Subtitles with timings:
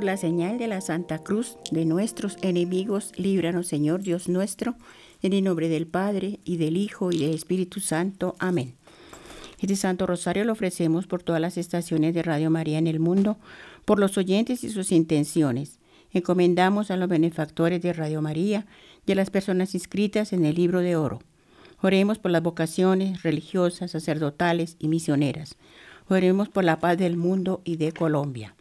[0.00, 4.74] Por la señal de la Santa Cruz de nuestros enemigos, líbranos, Señor Dios nuestro,
[5.20, 8.34] en el nombre del Padre, y del Hijo, y del Espíritu Santo.
[8.38, 8.76] Amén.
[9.60, 13.36] Este Santo Rosario lo ofrecemos por todas las estaciones de Radio María en el mundo,
[13.84, 15.78] por los oyentes y sus intenciones.
[16.14, 18.64] Encomendamos a los benefactores de Radio María
[19.04, 21.18] y a las personas inscritas en el libro de oro.
[21.82, 25.56] Oremos por las vocaciones religiosas, sacerdotales y misioneras.
[26.08, 28.54] Oremos por la paz del mundo y de Colombia.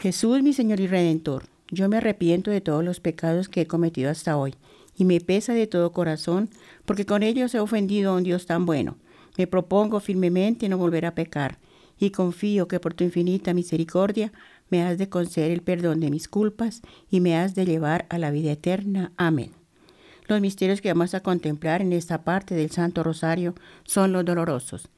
[0.00, 4.10] Jesús, mi Señor y Redentor, yo me arrepiento de todos los pecados que he cometido
[4.10, 4.54] hasta hoy,
[4.96, 6.50] y me pesa de todo corazón,
[6.84, 8.96] porque con ellos he ofendido a un Dios tan bueno.
[9.36, 11.58] Me propongo firmemente no volver a pecar,
[11.98, 14.32] y confío que por tu infinita misericordia
[14.70, 18.18] me has de conceder el perdón de mis culpas y me has de llevar a
[18.18, 19.10] la vida eterna.
[19.16, 19.50] Amén.
[20.28, 24.90] Los misterios que vamos a contemplar en esta parte del Santo Rosario son los dolorosos.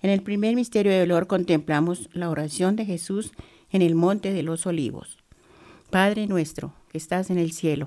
[0.00, 3.32] En el primer misterio de dolor contemplamos la oración de Jesús
[3.76, 5.18] en el monte de los olivos.
[5.90, 7.86] Padre nuestro, que estás en el cielo,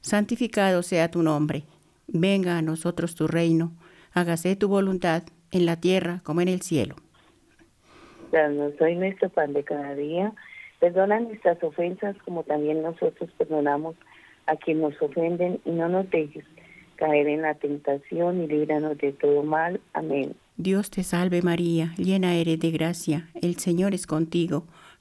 [0.00, 1.64] santificado sea tu nombre,
[2.08, 3.72] venga a nosotros tu reino,
[4.12, 6.96] hágase tu voluntad en la tierra como en el cielo.
[8.32, 10.32] Danos hoy nuestro pan de cada día,
[10.80, 13.94] perdona nuestras ofensas como también nosotros perdonamos
[14.46, 16.44] a quien nos ofenden y no nos dejes
[16.96, 19.80] caer en la tentación y líbranos de todo mal.
[19.92, 20.34] Amén.
[20.56, 24.64] Dios te salve María, llena eres de gracia, el Señor es contigo.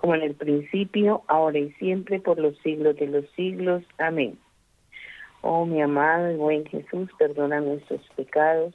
[0.00, 3.82] como en el principio, ahora y siempre, por los siglos de los siglos.
[3.98, 4.38] Amén.
[5.42, 8.74] Oh mi amado y buen Jesús, perdona nuestros pecados,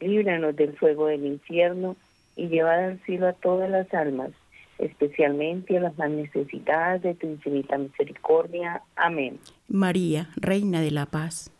[0.00, 1.96] líbranos del fuego del infierno
[2.36, 4.30] y llevad al cielo a todas las almas,
[4.78, 8.82] especialmente a las más necesitadas de tu infinita misericordia.
[8.96, 9.38] Amén.
[9.68, 11.52] María, Reina de la Paz,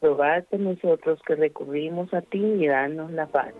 [0.00, 3.52] rogad por nosotros que recurrimos a ti y danos la paz.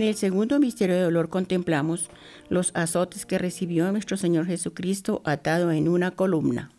[0.00, 2.08] En el segundo misterio de dolor contemplamos
[2.48, 6.70] los azotes que recibió nuestro Señor Jesucristo atado en una columna.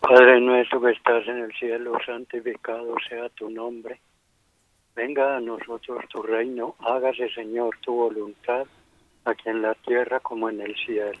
[0.00, 4.00] Padre nuestro que estás en el cielo, santificado sea tu nombre.
[4.96, 8.66] Venga a nosotros tu reino, hágase Señor tu voluntad,
[9.24, 11.20] aquí en la tierra como en el cielo.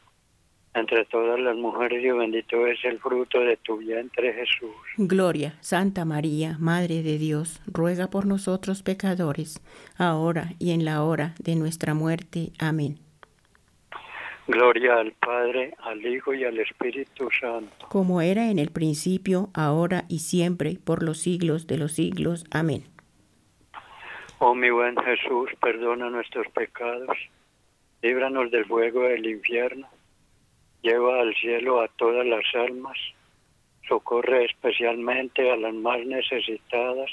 [0.73, 4.75] entre todas las mujeres y bendito es el fruto de tu vientre Jesús.
[4.97, 9.61] Gloria, Santa María, Madre de Dios, ruega por nosotros pecadores,
[9.97, 12.51] ahora y en la hora de nuestra muerte.
[12.59, 12.99] Amén.
[14.47, 17.87] Gloria al Padre, al Hijo y al Espíritu Santo.
[17.89, 22.45] Como era en el principio, ahora y siempre, por los siglos de los siglos.
[22.51, 22.83] Amén.
[24.39, 27.15] Oh mi buen Jesús, perdona nuestros pecados,
[28.01, 29.87] líbranos del fuego del infierno,
[30.81, 32.97] lleva al cielo a todas las almas,
[33.87, 37.09] socorre especialmente a las más necesitadas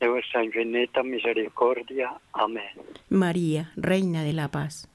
[0.00, 2.12] de vuestra infinita misericordia.
[2.32, 2.70] Amén.
[3.10, 4.88] María, Reina de la Paz.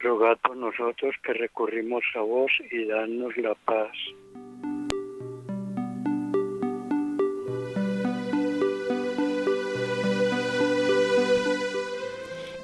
[0.00, 3.92] Rogad por nosotros que recurrimos a vos y danos la paz.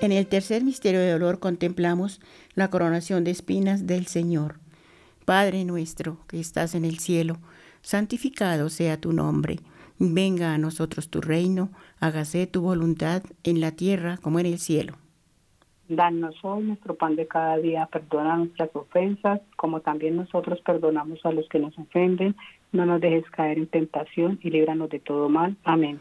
[0.01, 2.23] En el tercer misterio de dolor contemplamos
[2.55, 4.55] la coronación de espinas del Señor.
[5.27, 7.37] Padre nuestro que estás en el cielo,
[7.83, 9.59] santificado sea tu nombre.
[9.99, 11.69] Venga a nosotros tu reino,
[12.01, 14.95] hágase tu voluntad en la tierra como en el cielo.
[15.91, 21.33] Danos hoy nuestro pan de cada día, perdona nuestras ofensas, como también nosotros perdonamos a
[21.33, 22.37] los que nos ofenden.
[22.73, 25.57] No nos dejes caer en tentación y líbranos de todo mal.
[25.65, 26.01] Amén.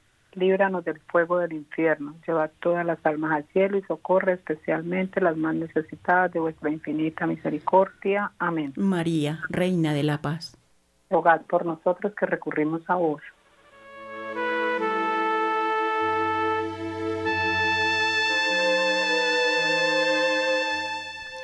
[0.33, 5.37] líbranos del fuego del infierno, lleva todas las almas al cielo y socorre especialmente las
[5.37, 8.31] más necesitadas de vuestra infinita misericordia.
[8.39, 8.73] Amén.
[8.75, 10.57] María, Reina de la Paz.
[11.09, 13.21] Rogad por nosotros que recurrimos a vos.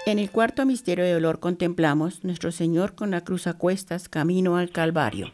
[0.08, 4.56] En el cuarto misterio de dolor contemplamos nuestro Señor con la cruz a cuestas camino
[4.56, 5.34] al Calvario.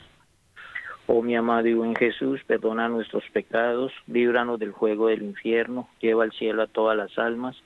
[1.13, 6.23] Oh mi amado y buen Jesús, perdona nuestros pecados, líbranos del juego del infierno, lleva
[6.23, 7.57] al cielo a todas las almas,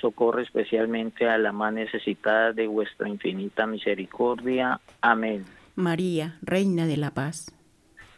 [0.00, 4.78] socorre especialmente a la más necesitada de vuestra infinita misericordia.
[5.00, 5.44] Amén.
[5.74, 7.52] María, Reina de la Paz.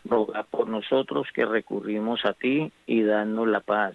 [0.05, 3.95] Roga por nosotros que recurrimos a ti y danos la paz.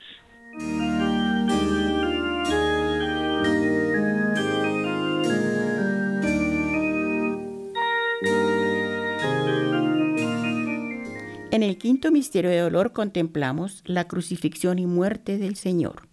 [11.51, 16.03] En el quinto misterio de dolor contemplamos la crucifixión y muerte del Señor.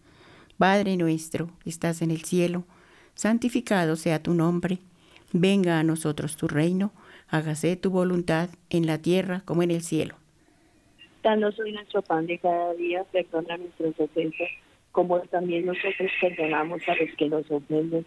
[0.56, 2.64] Padre nuestro estás en el cielo,
[3.14, 4.78] santificado sea tu nombre,
[5.34, 6.94] venga a nosotros tu reino,
[7.28, 10.14] hágase tu voluntad en la tierra como en el cielo.
[11.22, 14.48] Danos hoy nuestro pan de cada día, perdona nuestras ofensas,
[14.90, 18.06] como también nosotros perdonamos a los que nos ofenden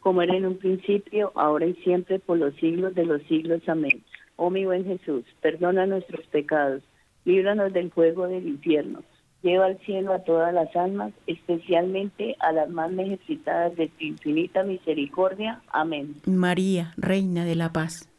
[0.00, 3.62] Como era en un principio, ahora y siempre, por los siglos de los siglos.
[3.68, 4.02] Amén.
[4.36, 6.82] Oh mi buen Jesús, perdona nuestros pecados,
[7.24, 9.02] líbranos del fuego del infierno.
[9.42, 14.62] Lleva al cielo a todas las almas, especialmente a las más necesitadas de tu infinita
[14.62, 15.60] misericordia.
[15.68, 16.14] Amén.
[16.26, 18.10] María, Reina de la Paz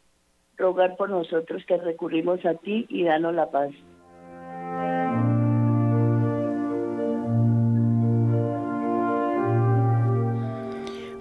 [0.62, 3.72] rogar por nosotros que recurrimos a ti y danos la paz.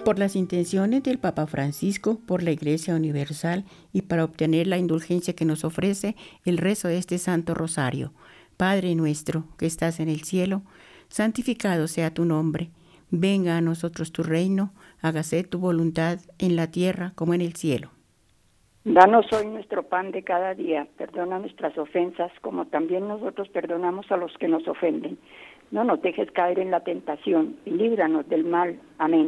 [0.04, 5.36] Por las intenciones del Papa Francisco, por la Iglesia Universal y para obtener la indulgencia
[5.36, 8.12] que nos ofrece el rezo de este Santo Rosario.
[8.58, 10.64] Padre nuestro que estás en el cielo,
[11.08, 12.72] santificado sea tu nombre.
[13.12, 17.92] Venga a nosotros tu reino, hágase tu voluntad en la tierra como en el cielo.
[18.84, 24.18] Danos hoy nuestro pan de cada día, perdona nuestras ofensas como también nosotros perdonamos a
[24.18, 25.20] los que nos ofenden.
[25.70, 28.80] No nos dejes caer en la tentación y líbranos del mal.
[28.98, 29.28] Amén.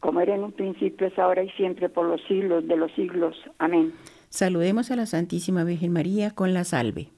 [0.00, 3.36] Como era en un principio, es ahora y siempre, por los siglos de los siglos.
[3.58, 3.92] Amén.
[4.28, 7.08] Saludemos a la Santísima Virgen María con la salve.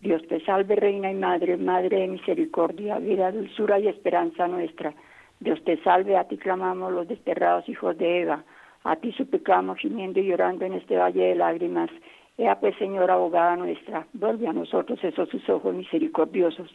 [0.00, 4.94] Dios te salve, Reina y Madre, Madre de misericordia, vida, dulzura y esperanza nuestra.
[5.40, 8.44] Dios te salve, a ti clamamos los desterrados hijos de Eva,
[8.82, 11.90] a ti suplicamos gimiendo y llorando en este valle de lágrimas.
[12.36, 16.70] Ea pues, Señora abogada nuestra, vuelve a nosotros esos sus ojos misericordiosos,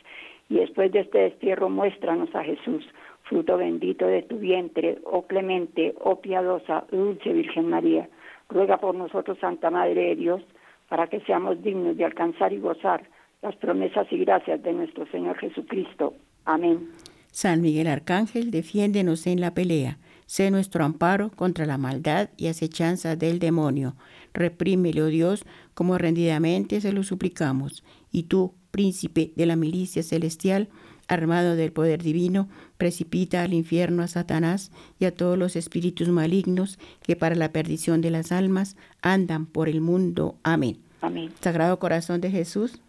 [0.47, 2.85] y después de este destierro muéstranos a Jesús,
[3.23, 8.09] fruto bendito de tu vientre, oh clemente, oh piadosa, dulce Virgen María.
[8.47, 10.41] Ruega por nosotros, Santa Madre de Dios,
[10.87, 13.03] para que seamos dignos de alcanzar y gozar
[13.41, 16.13] las promesas y gracias de nuestro Señor Jesucristo.
[16.45, 16.89] Amén.
[17.31, 19.97] San Miguel Arcángel, defiéndenos en la pelea.
[20.29, 23.95] Sé nuestro amparo contra la maldad y acechanza del demonio.
[24.31, 27.83] Reprímele, oh Dios, como rendidamente se lo suplicamos.
[28.11, 30.69] Y tú, príncipe de la milicia celestial,
[31.07, 36.77] armado del poder divino, precipita al infierno a Satanás y a todos los espíritus malignos
[37.01, 40.35] que para la perdición de las almas andan por el mundo.
[40.43, 40.77] Amén.
[41.01, 41.31] Amén.
[41.39, 42.79] Sagrado Corazón de Jesús,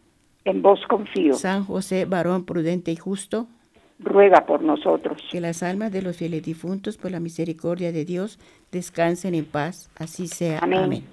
[0.45, 1.33] En vos confío.
[1.33, 3.49] San José, varón prudente y justo,
[4.03, 5.23] Ruega por nosotros.
[5.31, 8.39] que las almas de los fieles difuntos, por la misericordia de Dios,
[8.73, 9.91] descansen en paz.
[9.97, 10.59] Así sea.
[10.61, 10.85] Amén.
[10.85, 11.05] Amén.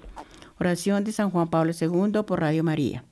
[0.58, 3.04] Oración de San Juan Pablo II por Radio María.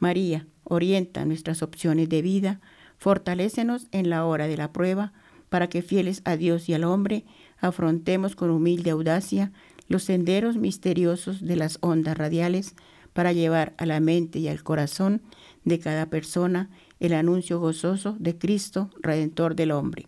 [0.00, 2.60] María, orienta nuestras opciones de vida,
[2.98, 5.12] fortalécenos en la hora de la prueba,
[5.48, 7.24] para que fieles a Dios y al hombre,
[7.58, 9.52] afrontemos con humilde audacia
[9.88, 12.74] los senderos misteriosos de las ondas radiales,
[13.12, 15.22] para llevar a la mente y al corazón
[15.64, 20.06] de cada persona el anuncio gozoso de Cristo, Redentor del hombre.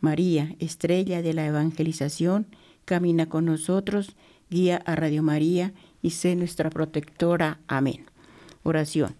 [0.00, 2.46] María, estrella de la evangelización,
[2.84, 4.16] camina con nosotros,
[4.50, 7.60] guía a Radio María y sé nuestra protectora.
[7.66, 8.06] Amén.
[8.62, 9.14] Oración.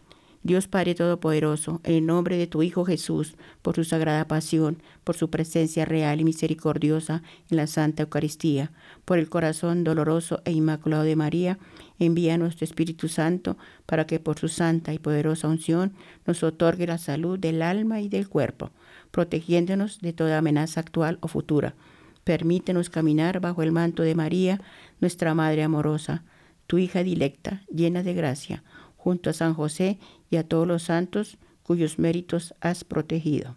[0.47, 5.17] Dios Padre Todopoderoso, en el nombre de tu Hijo Jesús, por su sagrada pasión, por
[5.17, 8.71] su presencia real y misericordiosa en la Santa Eucaristía,
[9.05, 11.59] por el corazón doloroso e inmaculado de María,
[11.99, 13.57] envía nuestro Espíritu Santo
[13.87, 15.95] para que por su santa y poderosa unción
[16.27, 18.71] nos otorgue la salud del alma y del cuerpo,
[19.11, 21.75] protegiéndonos de toda amenaza actual o futura.
[22.23, 24.61] Permítenos caminar bajo el manto de María,
[25.01, 26.23] nuestra Madre amorosa,
[26.69, 28.63] tu hija dilecta, llena de gracia,
[29.07, 30.01] junto a San José
[30.33, 33.55] y a todos los santos cuyos méritos has protegido.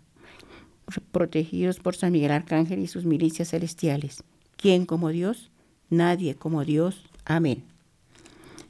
[1.12, 4.24] Protegidos por San Miguel Arcángel y sus milicias celestiales.
[4.58, 5.50] ¿Quién como Dios?
[5.90, 7.02] Nadie como Dios.
[7.26, 7.64] Amén.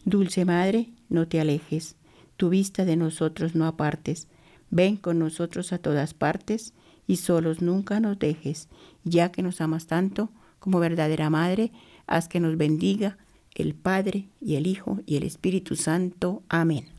[0.06, 1.98] Dulce Madre, no te alejes,
[2.38, 4.30] tu vista de nosotros no apartes,
[4.70, 6.74] ven con nosotros a todas partes
[7.08, 8.70] y solos nunca nos dejes,
[9.04, 11.74] ya que nos amas tanto como verdadera Madre,
[12.08, 13.18] haz que nos bendiga
[13.56, 16.44] el Padre y el Hijo y el Espíritu Santo.
[16.50, 16.99] Amén.